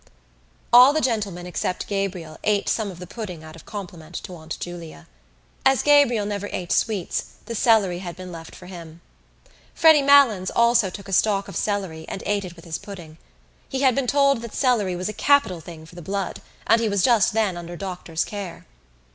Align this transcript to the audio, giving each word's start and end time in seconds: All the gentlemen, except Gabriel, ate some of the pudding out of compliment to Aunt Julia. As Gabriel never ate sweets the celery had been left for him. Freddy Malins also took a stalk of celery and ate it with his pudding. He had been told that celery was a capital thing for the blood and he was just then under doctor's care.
All 0.73 0.93
the 0.93 0.99
gentlemen, 0.99 1.45
except 1.45 1.85
Gabriel, 1.85 2.39
ate 2.43 2.67
some 2.67 2.89
of 2.89 2.97
the 2.97 3.05
pudding 3.05 3.43
out 3.43 3.55
of 3.55 3.67
compliment 3.67 4.15
to 4.23 4.33
Aunt 4.35 4.59
Julia. 4.59 5.05
As 5.63 5.83
Gabriel 5.83 6.25
never 6.25 6.49
ate 6.51 6.71
sweets 6.71 7.23
the 7.45 7.53
celery 7.53 7.99
had 7.99 8.15
been 8.15 8.31
left 8.31 8.55
for 8.55 8.65
him. 8.65 9.01
Freddy 9.75 10.01
Malins 10.01 10.49
also 10.49 10.89
took 10.89 11.07
a 11.07 11.13
stalk 11.13 11.47
of 11.47 11.55
celery 11.55 12.07
and 12.09 12.23
ate 12.25 12.43
it 12.45 12.55
with 12.55 12.65
his 12.65 12.79
pudding. 12.79 13.19
He 13.69 13.81
had 13.81 13.93
been 13.93 14.07
told 14.07 14.41
that 14.41 14.55
celery 14.55 14.95
was 14.95 15.07
a 15.07 15.13
capital 15.13 15.61
thing 15.61 15.85
for 15.85 15.93
the 15.93 16.01
blood 16.01 16.41
and 16.65 16.81
he 16.81 16.89
was 16.89 17.03
just 17.03 17.33
then 17.33 17.55
under 17.55 17.75
doctor's 17.75 18.23
care. 18.25 18.65